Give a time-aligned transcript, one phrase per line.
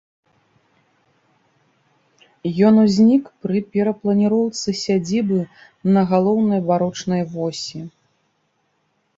[2.69, 5.39] Ён узнік пры перапланіроўцы сядзібы
[5.99, 7.79] на галоўнай барочнай восі.